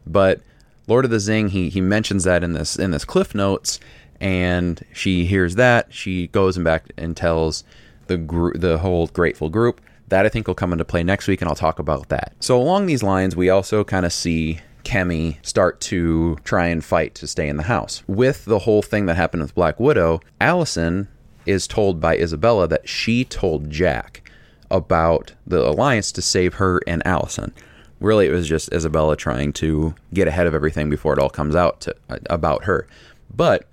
But 0.06 0.42
Lord 0.88 1.06
of 1.06 1.12
the 1.12 1.20
Zing, 1.20 1.50
he 1.50 1.70
he 1.70 1.82
mentions 1.82 2.24
that 2.24 2.44
in 2.44 2.54
this 2.54 2.78
in 2.78 2.92
this 2.92 3.06
Cliff 3.06 3.34
Notes, 3.34 3.80
and 4.22 4.84
she 4.94 5.26
hears 5.26 5.56
that 5.56 5.94
she 5.94 6.28
goes 6.28 6.56
and 6.56 6.64
back 6.64 6.86
and 6.98 7.18
tells 7.18 7.64
the 8.08 8.18
group, 8.18 8.60
the 8.60 8.78
whole 8.78 9.08
Grateful 9.08 9.50
group. 9.50 9.82
That 10.10 10.26
I 10.26 10.30
think 10.30 10.48
will 10.48 10.54
come 10.54 10.72
into 10.72 10.86
play 10.86 11.04
next 11.04 11.28
week, 11.28 11.42
and 11.42 11.50
I'll 11.50 11.56
talk 11.56 11.80
about 11.80 12.10
that. 12.10 12.34
So 12.40 12.62
along 12.62 12.86
these 12.86 13.02
lines, 13.02 13.36
we 13.36 13.50
also 13.50 13.84
kind 13.84 14.06
of 14.06 14.14
see 14.14 14.60
Kemi 14.84 15.44
start 15.44 15.82
to 15.82 16.36
try 16.44 16.68
and 16.68 16.86
fight 16.86 17.16
to 17.16 17.28
stay 17.28 17.50
in 17.50 17.58
the 17.58 17.64
house. 17.64 18.04
With 18.06 18.46
the 18.46 18.60
whole 18.60 18.84
thing 18.84 19.08
that 19.08 19.16
happened 19.16 19.42
with 19.42 19.56
Black 19.56 19.80
Widow, 19.80 20.22
Allison 20.40 21.08
is 21.48 21.66
told 21.68 22.00
by 22.00 22.16
Isabella 22.18 22.68
that 22.68 22.88
she 22.88 23.26
told 23.26 23.72
Jack 23.72 24.25
about 24.72 25.34
the 25.46 25.68
alliance 25.68 26.12
to 26.14 26.22
save 26.22 26.56
her 26.56 26.82
and 26.88 27.06
Allison. 27.06 27.54
Really, 28.00 28.28
it 28.28 28.32
was 28.32 28.48
just 28.48 28.74
Isabella 28.74 29.16
trying 29.16 29.54
to 29.54 29.96
get 30.14 30.28
ahead 30.28 30.48
of 30.48 30.54
everything 30.54 30.90
before 30.90 31.14
it 31.14 31.20
all 31.20 31.30
comes 31.30 31.56
out 31.56 31.82
to, 31.82 31.96
uh, 32.10 32.18
about 32.30 32.66
her. 32.66 32.88
But 33.34 33.68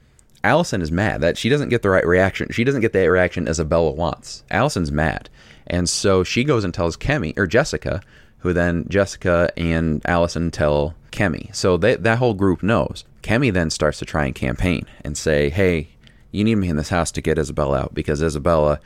Allison 0.45 0.83
is 0.83 0.93
mad 0.93 1.21
that 1.21 1.39
she 1.39 1.49
doesn't 1.49 1.69
get 1.69 1.83
the 1.83 1.91
right 1.91 2.07
reaction. 2.07 2.49
She 2.51 2.65
doesn't 2.65 2.81
get 2.81 2.93
the 2.93 3.11
reaction 3.11 3.49
Isabella 3.49 3.91
wants. 3.91 4.45
Allison's 4.51 4.93
mad. 4.93 5.29
And 5.67 5.89
so 5.89 6.25
she 6.25 6.45
goes 6.45 6.65
and 6.65 6.75
tells 6.75 6.97
Kemi, 6.97 7.37
or 7.37 7.47
Jessica, 7.47 8.03
who 8.39 8.53
then 8.53 8.87
Jessica 8.89 9.53
and 9.57 10.03
Allison 10.05 10.51
tell 10.51 10.95
Kemi. 11.13 11.55
So 11.55 11.77
they, 11.77 11.95
that 11.97 12.19
whole 12.19 12.35
group 12.35 12.63
knows. 12.63 13.05
Kemi 13.23 13.53
then 13.53 13.71
starts 13.71 13.99
to 14.01 14.05
try 14.05 14.27
and 14.27 14.35
campaign 14.35 14.87
and 15.05 15.17
say, 15.17 15.49
hey, 15.49 15.89
you 16.33 16.43
need 16.43 16.57
me 16.57 16.69
in 16.69 16.77
this 16.77 16.89
house 16.89 17.13
to 17.13 17.21
get 17.21 17.39
Isabella 17.39 17.83
out 17.83 17.95
because 17.95 18.23
Isabella 18.23 18.81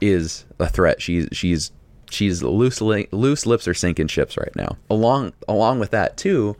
is 0.00 0.44
a 0.58 0.68
threat. 0.68 1.00
She's 1.00 1.28
she's 1.32 1.72
she's 2.10 2.42
loosely 2.42 3.08
loose 3.12 3.46
lips 3.46 3.66
are 3.68 3.74
sinking 3.74 4.08
ships 4.08 4.36
right 4.36 4.54
now. 4.56 4.76
Along 4.90 5.32
along 5.48 5.78
with 5.80 5.90
that 5.90 6.16
too, 6.16 6.56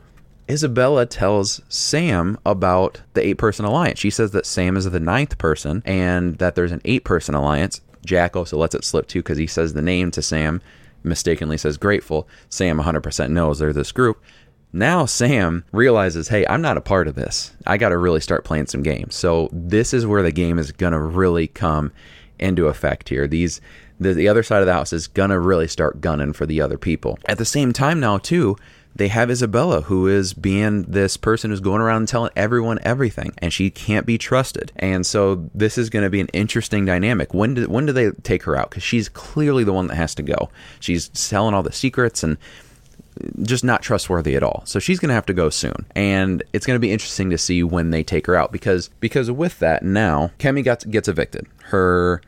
Isabella 0.49 1.05
tells 1.05 1.61
Sam 1.69 2.37
about 2.45 3.01
the 3.13 3.25
eight 3.25 3.37
person 3.37 3.65
alliance. 3.65 3.99
She 3.99 4.09
says 4.09 4.31
that 4.31 4.45
Sam 4.45 4.77
is 4.77 4.89
the 4.89 4.99
ninth 4.99 5.37
person 5.37 5.83
and 5.85 6.37
that 6.37 6.55
there's 6.55 6.71
an 6.71 6.81
eight 6.85 7.03
person 7.03 7.35
alliance. 7.35 7.81
Jack 8.05 8.35
also 8.35 8.57
lets 8.57 8.75
it 8.75 8.85
slip 8.85 9.07
too 9.07 9.19
because 9.19 9.37
he 9.37 9.47
says 9.47 9.73
the 9.73 9.81
name 9.81 10.11
to 10.11 10.21
Sam, 10.21 10.61
mistakenly 11.03 11.57
says 11.57 11.77
grateful. 11.77 12.27
Sam 12.49 12.79
100% 12.79 13.29
knows 13.29 13.59
they're 13.59 13.73
this 13.73 13.91
group. 13.91 14.23
Now 14.71 15.05
Sam 15.05 15.65
realizes, 15.71 16.29
hey, 16.29 16.45
I'm 16.47 16.61
not 16.61 16.77
a 16.77 16.81
part 16.81 17.07
of 17.07 17.15
this. 17.15 17.53
I 17.65 17.77
got 17.77 17.89
to 17.89 17.97
really 17.97 18.21
start 18.21 18.45
playing 18.45 18.67
some 18.67 18.83
games. 18.83 19.15
So 19.15 19.49
this 19.51 19.93
is 19.93 20.05
where 20.05 20.23
the 20.23 20.31
game 20.31 20.59
is 20.59 20.71
going 20.71 20.93
to 20.93 20.99
really 20.99 21.47
come 21.47 21.91
into 22.39 22.67
effect 22.67 23.09
here. 23.09 23.27
These 23.27 23.61
the, 23.99 24.13
the 24.13 24.27
other 24.27 24.43
side 24.43 24.59
of 24.59 24.67
the 24.67 24.73
house 24.73 24.93
is 24.93 25.07
gonna 25.07 25.39
really 25.39 25.67
start 25.67 26.01
gunning 26.01 26.33
for 26.33 26.45
the 26.45 26.61
other 26.61 26.77
people. 26.77 27.17
At 27.25 27.37
the 27.37 27.45
same 27.45 27.73
time 27.73 27.99
now 27.99 28.17
too, 28.17 28.55
they 28.97 29.07
have 29.09 29.29
Isabella, 29.29 29.81
who 29.81 30.07
is 30.07 30.33
being 30.33 30.83
this 30.83 31.17
person 31.17 31.51
who's 31.51 31.59
going 31.59 31.81
around 31.81 32.07
telling 32.07 32.31
everyone 32.35 32.79
everything, 32.81 33.31
and 33.37 33.53
she 33.53 33.69
can't 33.69 34.07
be 34.07 34.17
trusted. 34.17 34.71
And 34.75 35.05
so 35.05 35.47
this 35.53 35.77
is 35.77 35.89
going 35.89 36.03
to 36.03 36.09
be 36.09 36.19
an 36.19 36.29
interesting 36.33 36.85
dynamic. 36.85 37.33
When 37.33 37.53
do 37.53 37.69
when 37.69 37.85
do 37.85 37.93
they 37.93 38.11
take 38.23 38.43
her 38.43 38.55
out? 38.55 38.71
Because 38.71 38.83
she's 38.83 39.07
clearly 39.07 39.63
the 39.63 39.73
one 39.73 39.87
that 39.87 39.95
has 39.95 40.15
to 40.15 40.23
go. 40.23 40.49
She's 40.79 41.11
selling 41.13 41.53
all 41.53 41.63
the 41.63 41.71
secrets 41.71 42.23
and 42.23 42.37
just 43.41 43.63
not 43.63 43.81
trustworthy 43.81 44.35
at 44.35 44.43
all. 44.43 44.63
So 44.65 44.79
she's 44.79 44.99
going 44.99 45.09
to 45.09 45.15
have 45.15 45.25
to 45.27 45.33
go 45.33 45.49
soon. 45.49 45.85
And 45.95 46.43
it's 46.53 46.65
going 46.65 46.75
to 46.75 46.79
be 46.79 46.91
interesting 46.91 47.29
to 47.29 47.37
see 47.37 47.63
when 47.63 47.91
they 47.91 48.03
take 48.03 48.27
her 48.27 48.35
out 48.35 48.51
because 48.51 48.89
because 48.99 49.29
with 49.31 49.59
that 49.59 49.83
now 49.83 50.31
Kemi 50.39 50.63
gets 50.63 50.85
gets 50.85 51.07
evicted. 51.07 51.47
Her 51.67 52.21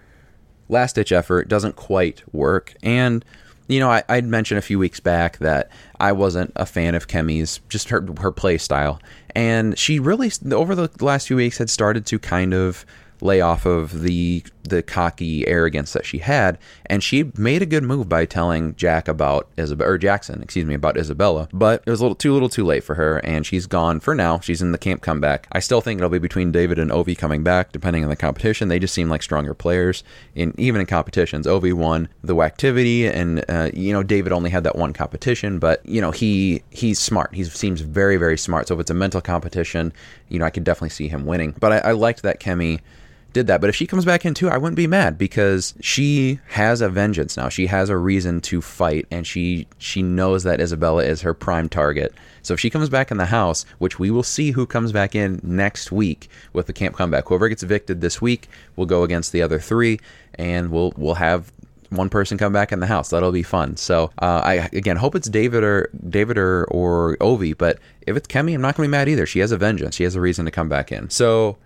last 0.69 0.95
ditch 0.95 1.11
effort 1.11 1.47
doesn't 1.47 1.75
quite 1.75 2.23
work. 2.33 2.73
And 2.83 3.25
you 3.67 3.79
know, 3.79 3.89
I, 3.91 4.03
I'd 4.09 4.25
mentioned 4.25 4.57
a 4.57 4.63
few 4.63 4.79
weeks 4.79 4.99
back 4.99 5.37
that 5.37 5.69
I 5.99 6.11
wasn't 6.11 6.51
a 6.55 6.65
fan 6.65 6.95
of 6.95 7.07
Kemi's, 7.07 7.61
just 7.69 7.89
her 7.89 8.03
her 8.19 8.31
play 8.31 8.57
style, 8.57 8.99
and 9.35 9.77
she 9.77 9.99
really 9.99 10.31
over 10.51 10.73
the 10.73 10.89
last 10.99 11.27
few 11.27 11.35
weeks 11.35 11.59
had 11.59 11.69
started 11.69 12.05
to 12.07 12.17
kind 12.17 12.53
of 12.53 12.83
lay 13.21 13.41
off 13.41 13.65
of 13.65 14.01
the 14.01 14.43
the 14.63 14.83
cocky 14.83 15.47
arrogance 15.47 15.93
that 15.93 16.05
she 16.05 16.19
had, 16.19 16.57
and 16.85 17.03
she 17.03 17.31
made 17.35 17.61
a 17.61 17.65
good 17.65 17.83
move 17.83 18.07
by 18.07 18.25
telling 18.25 18.75
Jack 18.75 19.07
about 19.07 19.47
Isabella 19.57 19.91
or 19.91 19.97
Jackson, 19.97 20.41
excuse 20.43 20.65
me, 20.65 20.75
about 20.75 20.97
Isabella. 20.97 21.49
But 21.51 21.83
it 21.85 21.89
was 21.89 21.99
a 21.99 22.03
little 22.03 22.15
too 22.15 22.33
little 22.33 22.49
too 22.49 22.65
late 22.65 22.83
for 22.83 22.95
her, 22.95 23.17
and 23.19 23.45
she's 23.45 23.65
gone 23.65 23.99
for 23.99 24.15
now. 24.15 24.39
She's 24.39 24.61
in 24.61 24.71
the 24.71 24.77
camp 24.77 25.01
comeback. 25.01 25.47
I 25.51 25.59
still 25.59 25.81
think 25.81 25.99
it'll 25.99 26.09
be 26.09 26.19
between 26.19 26.51
David 26.51 26.79
and 26.79 26.91
Ovi 26.91 27.17
coming 27.17 27.43
back, 27.43 27.71
depending 27.71 28.03
on 28.03 28.09
the 28.09 28.15
competition. 28.15 28.67
They 28.67 28.79
just 28.79 28.93
seem 28.93 29.09
like 29.09 29.23
stronger 29.23 29.53
players. 29.53 30.03
In 30.35 30.53
even 30.57 30.81
in 30.81 30.87
competitions, 30.87 31.45
Ovi 31.45 31.73
won 31.73 32.07
the 32.23 32.39
activity, 32.41 33.07
and 33.07 33.43
uh, 33.49 33.69
you 33.73 33.91
know 33.91 34.03
David 34.03 34.31
only 34.31 34.49
had 34.49 34.63
that 34.63 34.75
one 34.75 34.93
competition, 34.93 35.59
but 35.59 35.85
you 35.85 36.01
know 36.01 36.11
he 36.11 36.63
he's 36.69 36.99
smart. 36.99 37.33
He 37.33 37.43
seems 37.43 37.81
very 37.81 38.17
very 38.17 38.37
smart. 38.37 38.67
So 38.67 38.75
if 38.75 38.81
it's 38.81 38.91
a 38.91 38.95
mental 38.95 39.21
competition, 39.21 39.93
you 40.29 40.39
know 40.39 40.45
I 40.45 40.49
could 40.49 40.63
definitely 40.63 40.89
see 40.89 41.07
him 41.07 41.25
winning. 41.25 41.55
But 41.59 41.73
I, 41.73 41.77
I 41.89 41.91
liked 41.93 42.21
that 42.23 42.39
Kemi 42.39 42.79
did 43.33 43.47
that. 43.47 43.61
But 43.61 43.69
if 43.69 43.75
she 43.75 43.87
comes 43.87 44.05
back 44.05 44.25
in 44.25 44.33
too, 44.33 44.49
I 44.49 44.57
wouldn't 44.57 44.75
be 44.75 44.87
mad 44.87 45.17
because 45.17 45.73
she 45.81 46.39
has 46.49 46.81
a 46.81 46.89
vengeance 46.89 47.37
now. 47.37 47.49
She 47.49 47.67
has 47.67 47.89
a 47.89 47.97
reason 47.97 48.41
to 48.41 48.61
fight, 48.61 49.05
and 49.11 49.25
she 49.25 49.67
she 49.77 50.01
knows 50.01 50.43
that 50.43 50.59
Isabella 50.59 51.03
is 51.03 51.21
her 51.21 51.33
prime 51.33 51.69
target. 51.69 52.13
So 52.41 52.53
if 52.53 52.59
she 52.59 52.69
comes 52.69 52.89
back 52.89 53.11
in 53.11 53.17
the 53.17 53.25
house, 53.25 53.65
which 53.77 53.99
we 53.99 54.11
will 54.11 54.23
see 54.23 54.51
who 54.51 54.65
comes 54.65 54.91
back 54.91 55.15
in 55.15 55.39
next 55.43 55.91
week 55.91 56.29
with 56.53 56.67
the 56.67 56.73
camp 56.73 56.95
comeback, 56.95 57.27
whoever 57.27 57.49
gets 57.49 57.63
evicted 57.63 58.01
this 58.01 58.21
week 58.21 58.47
will 58.75 58.85
go 58.85 59.03
against 59.03 59.31
the 59.31 59.41
other 59.41 59.59
three, 59.59 59.99
and 60.35 60.71
we'll 60.71 60.93
we'll 60.97 61.15
have 61.15 61.51
one 61.89 62.09
person 62.09 62.37
come 62.37 62.53
back 62.53 62.71
in 62.71 62.79
the 62.79 62.87
house. 62.87 63.09
That'll 63.09 63.31
be 63.31 63.43
fun. 63.43 63.77
So 63.77 64.11
uh, 64.19 64.41
I 64.43 64.53
again 64.73 64.97
hope 64.97 65.15
it's 65.15 65.29
David 65.29 65.63
or 65.63 65.89
David 66.09 66.37
or 66.37 66.65
or 66.65 67.17
Ovi, 67.17 67.57
but 67.57 67.79
if 68.07 68.15
it's 68.15 68.27
Kemi, 68.27 68.53
I'm 68.53 68.61
not 68.61 68.75
gonna 68.75 68.87
be 68.87 68.91
mad 68.91 69.09
either. 69.09 69.25
She 69.25 69.39
has 69.39 69.51
a 69.51 69.57
vengeance. 69.57 69.95
She 69.95 70.03
has 70.03 70.15
a 70.15 70.21
reason 70.21 70.45
to 70.45 70.51
come 70.51 70.69
back 70.69 70.91
in. 70.91 71.09
So 71.09 71.57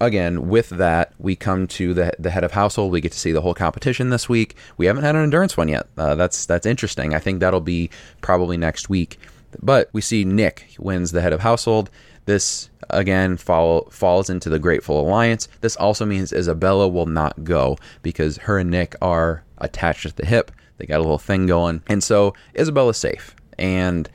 again, 0.00 0.48
with 0.48 0.70
that, 0.70 1.12
we 1.18 1.36
come 1.36 1.66
to 1.68 1.94
the 1.94 2.12
the 2.18 2.30
head 2.30 2.44
of 2.44 2.52
household. 2.52 2.92
We 2.92 3.00
get 3.00 3.12
to 3.12 3.18
see 3.18 3.32
the 3.32 3.40
whole 3.40 3.54
competition 3.54 4.10
this 4.10 4.28
week. 4.28 4.56
We 4.76 4.86
haven't 4.86 5.04
had 5.04 5.14
an 5.14 5.22
endurance 5.22 5.56
one 5.56 5.68
yet. 5.68 5.86
Uh, 5.96 6.14
that's 6.14 6.46
that's 6.46 6.66
interesting. 6.66 7.14
I 7.14 7.18
think 7.18 7.40
that'll 7.40 7.60
be 7.60 7.90
probably 8.20 8.56
next 8.56 8.88
week. 8.88 9.18
But 9.62 9.90
we 9.92 10.00
see 10.00 10.24
Nick 10.24 10.74
wins 10.78 11.12
the 11.12 11.20
head 11.20 11.32
of 11.32 11.40
household. 11.40 11.90
This 12.24 12.70
again 12.88 13.36
fall, 13.36 13.88
falls 13.90 14.30
into 14.30 14.48
the 14.48 14.58
Grateful 14.58 15.00
Alliance. 15.00 15.48
This 15.60 15.76
also 15.76 16.06
means 16.06 16.32
Isabella 16.32 16.88
will 16.88 17.06
not 17.06 17.44
go 17.44 17.76
because 18.02 18.36
her 18.38 18.58
and 18.58 18.70
Nick 18.70 18.94
are 19.02 19.42
attached 19.58 20.06
at 20.06 20.16
the 20.16 20.26
hip. 20.26 20.52
They 20.78 20.86
got 20.86 20.98
a 20.98 21.02
little 21.02 21.18
thing 21.18 21.46
going, 21.46 21.82
and 21.88 22.02
so 22.02 22.34
Isabella's 22.54 22.96
safe. 22.96 23.34
And 23.58 24.08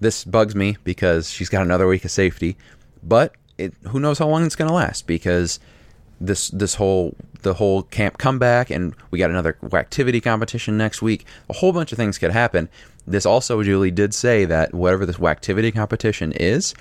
this 0.00 0.24
bugs 0.24 0.54
me 0.54 0.76
because 0.84 1.30
she's 1.30 1.48
got 1.48 1.62
another 1.62 1.86
week 1.86 2.04
of 2.04 2.10
safety. 2.10 2.56
But 3.02 3.34
it, 3.58 3.74
who 3.88 4.00
knows 4.00 4.18
how 4.18 4.28
long 4.28 4.44
it's 4.44 4.56
going 4.56 4.68
to 4.68 4.74
last 4.74 5.06
because 5.06 5.60
this 6.20 6.48
this 6.48 6.74
whole 6.76 7.14
the 7.42 7.54
whole 7.54 7.82
camp 7.82 8.18
comeback 8.18 8.70
and 8.70 8.94
we 9.10 9.18
got 9.18 9.30
another 9.30 9.56
activity 9.72 10.20
competition 10.20 10.76
next 10.76 11.02
week. 11.02 11.24
A 11.48 11.52
whole 11.52 11.72
bunch 11.72 11.92
of 11.92 11.96
things 11.96 12.18
could 12.18 12.32
happen. 12.32 12.68
This 13.06 13.26
also 13.26 13.62
Julie 13.62 13.90
did 13.90 14.14
say 14.14 14.44
that 14.46 14.74
whatever 14.74 15.06
this 15.06 15.20
activity 15.20 15.70
competition 15.70 16.32
is 16.32 16.74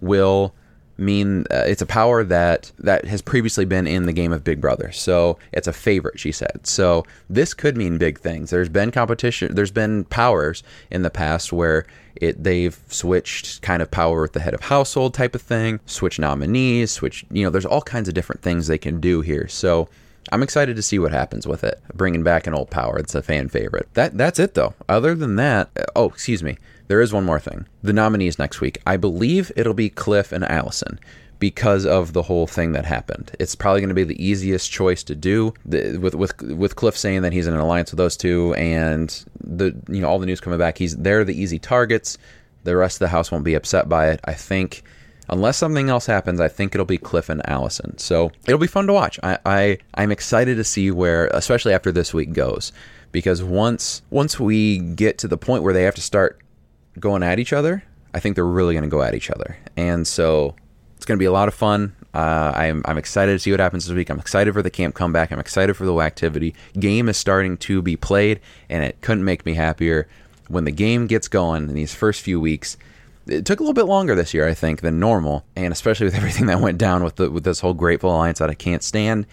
will 0.00 0.54
mean 0.98 1.46
uh, 1.50 1.64
it's 1.66 1.80
a 1.80 1.86
power 1.86 2.22
that 2.22 2.70
that 2.78 3.06
has 3.06 3.22
previously 3.22 3.64
been 3.64 3.86
in 3.86 4.04
the 4.06 4.12
game 4.12 4.32
of 4.32 4.44
Big 4.44 4.60
Brother. 4.60 4.92
So 4.92 5.38
it's 5.52 5.66
a 5.66 5.72
favorite, 5.72 6.20
she 6.20 6.32
said. 6.32 6.66
So 6.66 7.04
this 7.28 7.54
could 7.54 7.76
mean 7.76 7.96
big 7.96 8.20
things. 8.20 8.50
There's 8.50 8.68
been 8.68 8.90
competition. 8.90 9.54
There's 9.54 9.70
been 9.70 10.04
powers 10.04 10.62
in 10.90 11.02
the 11.02 11.10
past 11.10 11.52
where 11.52 11.86
it 12.16 12.42
they've 12.42 12.78
switched 12.88 13.62
kind 13.62 13.82
of 13.82 13.90
power 13.90 14.22
with 14.22 14.32
the 14.32 14.40
head 14.40 14.54
of 14.54 14.60
household 14.60 15.14
type 15.14 15.34
of 15.34 15.42
thing, 15.42 15.80
switch 15.86 16.18
nominees, 16.18 16.90
switch. 16.90 17.24
You 17.30 17.44
know, 17.44 17.50
there's 17.50 17.66
all 17.66 17.82
kinds 17.82 18.08
of 18.08 18.14
different 18.14 18.42
things 18.42 18.66
they 18.66 18.78
can 18.78 19.00
do 19.00 19.20
here. 19.20 19.48
So. 19.48 19.88
I'm 20.32 20.42
excited 20.42 20.76
to 20.76 20.82
see 20.82 20.98
what 20.98 21.12
happens 21.12 21.46
with 21.46 21.64
it. 21.64 21.80
Bringing 21.94 22.22
back 22.22 22.46
an 22.46 22.54
old 22.54 22.70
power. 22.70 22.98
It's 22.98 23.14
a 23.14 23.22
fan 23.22 23.48
favorite. 23.48 23.88
That 23.94 24.16
that's 24.18 24.38
it 24.38 24.52
though. 24.54 24.74
Other 24.88 25.14
than 25.14 25.36
that, 25.36 25.70
oh, 25.96 26.10
excuse 26.10 26.42
me. 26.42 26.58
There 26.88 27.00
is 27.00 27.12
one 27.12 27.24
more 27.24 27.40
thing. 27.40 27.66
The 27.82 27.94
nominees 27.94 28.38
next 28.38 28.60
week. 28.60 28.80
I 28.86 28.96
believe 28.96 29.50
it'll 29.56 29.74
be 29.74 29.88
Cliff 29.88 30.30
and 30.30 30.44
Allison 30.44 31.00
because 31.40 31.86
of 31.86 32.12
the 32.12 32.22
whole 32.22 32.46
thing 32.46 32.72
that 32.72 32.84
happened. 32.84 33.32
It's 33.40 33.56
probably 33.56 33.80
going 33.80 33.88
to 33.88 33.94
be 33.94 34.04
the 34.04 34.22
easiest 34.24 34.70
choice 34.70 35.02
to 35.04 35.16
do 35.16 35.52
the, 35.64 35.96
with 35.96 36.14
with 36.14 36.40
with 36.42 36.76
Cliff 36.76 36.96
saying 36.96 37.22
that 37.22 37.32
he's 37.32 37.48
in 37.48 37.54
an 37.54 37.60
alliance 37.60 37.90
with 37.90 37.98
those 37.98 38.16
two 38.16 38.54
and 38.54 39.24
the 39.42 39.74
you 39.88 40.00
know 40.00 40.08
all 40.08 40.20
the 40.20 40.26
news 40.26 40.40
coming 40.40 40.58
back. 40.58 40.78
He's 40.78 40.96
they're 40.96 41.24
the 41.24 41.34
easy 41.34 41.58
targets. 41.58 42.18
The 42.62 42.76
rest 42.76 42.96
of 42.96 43.00
the 43.00 43.08
house 43.08 43.32
won't 43.32 43.44
be 43.44 43.54
upset 43.54 43.88
by 43.88 44.10
it. 44.10 44.20
I 44.24 44.34
think 44.34 44.84
unless 45.30 45.56
something 45.56 45.88
else 45.88 46.04
happens, 46.04 46.40
I 46.40 46.48
think 46.48 46.74
it'll 46.74 46.84
be 46.84 46.98
Cliff 46.98 47.30
and 47.30 47.40
Allison. 47.48 47.96
So 47.96 48.30
it'll 48.46 48.58
be 48.58 48.66
fun 48.66 48.86
to 48.86 48.92
watch. 48.92 49.18
I, 49.22 49.38
I 49.46 49.78
I'm 49.94 50.12
excited 50.12 50.56
to 50.56 50.64
see 50.64 50.90
where, 50.90 51.28
especially 51.28 51.72
after 51.72 51.90
this 51.90 52.12
week 52.12 52.34
goes, 52.34 52.70
because 53.12 53.42
once 53.42 54.02
once 54.10 54.38
we 54.38 54.78
get 54.78 55.16
to 55.18 55.28
the 55.28 55.38
point 55.38 55.62
where 55.62 55.72
they 55.72 55.84
have 55.84 55.94
to 55.94 56.02
start 56.02 56.38
going 56.98 57.22
at 57.22 57.38
each 57.38 57.54
other, 57.54 57.82
I 58.12 58.20
think 58.20 58.34
they're 58.34 58.44
really 58.44 58.74
going 58.74 58.84
to 58.84 58.90
go 58.90 59.02
at 59.02 59.14
each 59.14 59.30
other. 59.30 59.56
And 59.76 60.06
so 60.06 60.54
it's 61.00 61.06
going 61.06 61.16
to 61.16 61.22
be 61.22 61.24
a 61.24 61.32
lot 61.32 61.48
of 61.48 61.54
fun. 61.54 61.96
Uh, 62.12 62.52
I'm, 62.54 62.82
I'm 62.84 62.98
excited 62.98 63.32
to 63.32 63.38
see 63.38 63.50
what 63.52 63.58
happens 63.58 63.86
this 63.86 63.94
week. 63.96 64.10
I'm 64.10 64.18
excited 64.18 64.52
for 64.52 64.60
the 64.60 64.68
camp 64.68 64.94
comeback. 64.94 65.32
I'm 65.32 65.38
excited 65.38 65.72
for 65.78 65.86
the 65.86 65.98
activity. 66.00 66.54
Game 66.78 67.08
is 67.08 67.16
starting 67.16 67.56
to 67.56 67.80
be 67.80 67.96
played, 67.96 68.38
and 68.68 68.84
it 68.84 69.00
couldn't 69.00 69.24
make 69.24 69.46
me 69.46 69.54
happier. 69.54 70.06
When 70.48 70.64
the 70.64 70.72
game 70.72 71.06
gets 71.06 71.26
going 71.26 71.70
in 71.70 71.74
these 71.74 71.94
first 71.94 72.20
few 72.20 72.38
weeks, 72.38 72.76
it 73.26 73.46
took 73.46 73.60
a 73.60 73.62
little 73.62 73.72
bit 73.72 73.86
longer 73.86 74.14
this 74.14 74.34
year, 74.34 74.46
I 74.46 74.52
think, 74.52 74.82
than 74.82 75.00
normal, 75.00 75.46
and 75.56 75.72
especially 75.72 76.04
with 76.04 76.14
everything 76.16 76.44
that 76.48 76.60
went 76.60 76.76
down 76.76 77.02
with 77.02 77.16
the 77.16 77.30
with 77.30 77.44
this 77.44 77.60
whole 77.60 77.72
Grateful 77.72 78.14
Alliance 78.14 78.40
that 78.40 78.50
I 78.50 78.54
can't 78.54 78.82
stand. 78.82 79.24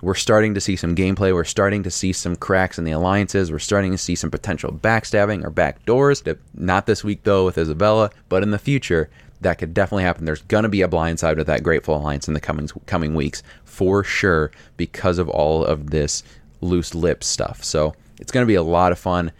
We're 0.00 0.14
starting 0.14 0.54
to 0.54 0.60
see 0.60 0.76
some 0.76 0.94
gameplay. 0.94 1.34
We're 1.34 1.42
starting 1.42 1.82
to 1.82 1.90
see 1.90 2.12
some 2.12 2.36
cracks 2.36 2.78
in 2.78 2.84
the 2.84 2.92
alliances. 2.92 3.50
We're 3.50 3.58
starting 3.58 3.90
to 3.90 3.98
see 3.98 4.14
some 4.14 4.30
potential 4.30 4.70
backstabbing 4.72 5.44
or 5.44 5.50
backdoors. 5.50 6.38
Not 6.54 6.86
this 6.86 7.02
week, 7.02 7.24
though, 7.24 7.44
with 7.44 7.58
Isabella, 7.58 8.10
but 8.28 8.44
in 8.44 8.52
the 8.52 8.60
future, 8.60 9.10
that 9.40 9.58
could 9.58 9.74
definitely 9.74 10.04
happen. 10.04 10.24
There's 10.24 10.42
going 10.42 10.64
to 10.64 10.68
be 10.68 10.82
a 10.82 10.88
blindside 10.88 11.36
with 11.36 11.46
that 11.46 11.62
Grateful 11.62 11.96
Alliance 11.96 12.28
in 12.28 12.34
the 12.34 12.40
coming, 12.40 12.68
coming 12.86 13.14
weeks 13.14 13.42
for 13.64 14.04
sure 14.04 14.50
because 14.76 15.18
of 15.18 15.28
all 15.28 15.64
of 15.64 15.90
this 15.90 16.22
loose 16.60 16.94
lip 16.94 17.24
stuff. 17.24 17.64
So 17.64 17.94
it's 18.18 18.32
going 18.32 18.44
to 18.44 18.48
be 18.48 18.54
a 18.54 18.62
lot 18.62 18.92
of 18.92 18.98
fun. 18.98 19.32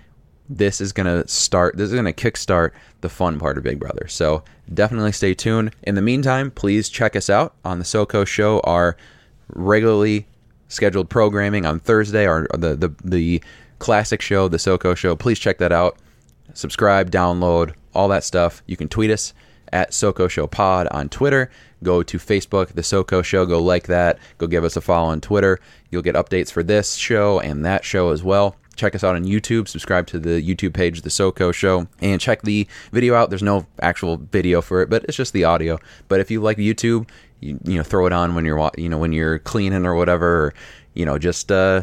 This 0.49 0.80
is 0.80 0.92
going 0.92 1.07
to 1.07 1.28
start, 1.28 1.76
this 1.76 1.88
is 1.88 1.92
going 1.92 2.12
to 2.12 2.12
kickstart 2.12 2.73
the 3.02 3.09
fun 3.09 3.38
part 3.38 3.59
of 3.59 3.64
Big 3.64 3.78
Brother. 3.78 4.09
So 4.09 4.42
definitely 4.73 5.12
stay 5.12 5.35
tuned. 5.35 5.75
In 5.83 5.95
the 5.95 6.02
meantime, 6.02 6.50
please 6.50 6.88
check 6.88 7.14
us 7.14 7.30
out 7.30 7.54
on 7.64 7.78
the 7.78 7.85
SoCo 7.85 8.26
Show, 8.26 8.61
our 8.61 8.97
regularly 9.49 10.26
scheduled 10.69 11.11
programming 11.11 11.66
on 11.66 11.80
Thursday, 11.80 12.26
or 12.26 12.47
the 12.52 12.75
the 12.76 12.95
the 13.04 13.42
classic 13.78 14.23
show, 14.23 14.49
the 14.49 14.57
SoCo 14.57 14.97
show. 14.97 15.14
Please 15.16 15.38
check 15.38 15.59
that 15.59 15.73
out. 15.73 15.99
Subscribe, 16.54 17.11
download, 17.11 17.75
all 17.95 18.09
that 18.09 18.25
stuff. 18.25 18.62
You 18.66 18.76
can 18.76 18.88
tweet 18.88 19.11
us 19.11 19.35
at 19.73 19.91
SoCo 19.91 20.29
Show 20.29 20.47
Pod 20.47 20.87
on 20.89 21.09
Twitter. 21.09 21.50
Go 21.83 22.03
to 22.03 22.19
Facebook, 22.19 22.69
The 22.69 22.83
SoCo 22.83 23.25
Show. 23.25 23.47
Go 23.47 23.62
like 23.62 23.87
that. 23.87 24.19
Go 24.39 24.47
give 24.47 24.65
us 24.65 24.77
a 24.77 24.81
follow 24.81 25.09
on 25.09 25.21
Twitter. 25.21 25.59
You'll 25.91 26.03
get 26.03 26.15
updates 26.15 26.50
for 26.53 26.62
this 26.62 26.95
show 26.95 27.41
and 27.41 27.65
that 27.65 27.85
show 27.85 28.11
as 28.11 28.23
well. 28.23 28.57
Check 28.77 28.95
us 28.95 29.05
out 29.05 29.15
on 29.15 29.25
YouTube. 29.25 29.69
Subscribe 29.69 30.07
to 30.09 30.19
the 30.19 30.41
YouTube 30.43 30.73
page, 30.73 31.03
The 31.03 31.11
SoCo 31.11 31.53
Show, 31.53 31.87
and 32.00 32.21
check 32.21 32.43
the 32.43 32.67
video 32.93 33.15
out. 33.15 33.29
There's 33.29 33.43
no 33.43 33.67
actual 33.81 34.17
video 34.17 34.62
for 34.62 34.81
it, 34.81 34.89
but 34.89 35.05
it's 35.05 35.17
just 35.17 35.33
the 35.33 35.45
audio. 35.45 35.79
But 36.09 36.21
if 36.21 36.31
you 36.31 36.41
like 36.41 36.57
YouTube, 36.57 37.09
you, 37.41 37.59
you 37.65 37.77
know 37.77 37.83
throw 37.83 38.07
it 38.07 38.12
on 38.12 38.35
when 38.35 38.45
you're 38.45 38.71
you 38.77 38.89
know 38.89 38.99
when 38.99 39.12
you're 39.12 39.39
cleaning 39.39 39.87
or 39.87 39.95
whatever 39.95 40.47
or, 40.47 40.55
you 40.95 41.05
know 41.05 41.19
just 41.19 41.50
uh 41.50 41.83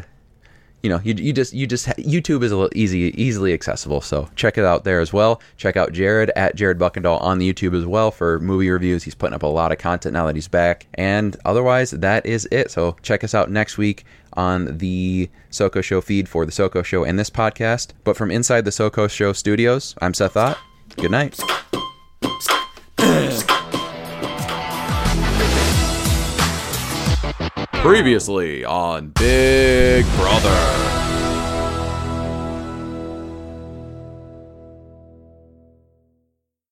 you 0.83 0.89
know 0.89 0.99
you, 1.03 1.13
you 1.15 1.33
just 1.33 1.53
you 1.53 1.65
just 1.65 1.87
youtube 1.97 2.43
is 2.43 2.51
a 2.51 2.55
little 2.55 2.69
easy 2.75 3.13
easily 3.21 3.53
accessible 3.53 3.99
so 3.99 4.29
check 4.35 4.57
it 4.57 4.63
out 4.63 4.83
there 4.83 4.99
as 4.99 5.11
well 5.11 5.41
check 5.57 5.75
out 5.75 5.91
jared 5.91 6.31
at 6.35 6.55
jared 6.55 6.77
buckendahl 6.77 7.21
on 7.21 7.39
the 7.39 7.51
youtube 7.51 7.77
as 7.77 7.85
well 7.85 8.11
for 8.11 8.39
movie 8.39 8.69
reviews 8.69 9.03
he's 9.03 9.15
putting 9.15 9.33
up 9.33 9.43
a 9.43 9.47
lot 9.47 9.71
of 9.71 9.77
content 9.77 10.13
now 10.13 10.25
that 10.25 10.35
he's 10.35 10.47
back 10.47 10.85
and 10.93 11.35
otherwise 11.45 11.91
that 11.91 12.25
is 12.25 12.47
it 12.51 12.69
so 12.69 12.95
check 13.01 13.23
us 13.23 13.33
out 13.33 13.49
next 13.49 13.77
week 13.77 14.05
on 14.33 14.77
the 14.77 15.29
SoCo 15.49 15.83
Show 15.83 15.99
feed 15.99 16.29
for 16.29 16.45
the 16.45 16.51
SoCo 16.51 16.85
Show 16.85 17.03
and 17.03 17.17
this 17.17 17.31
podcast. 17.31 17.93
But 18.03 18.15
from 18.15 18.29
inside 18.29 18.65
the 18.65 18.71
SoCo 18.71 19.09
Show 19.09 19.33
studios, 19.33 19.95
I'm 19.99 20.13
Seth 20.13 20.37
Ott. 20.37 20.59
Good 20.95 21.11
night. 21.11 21.66
Previously 27.81 28.65
on 28.65 29.09
Big 29.09 30.03
Brother. 30.17 31.06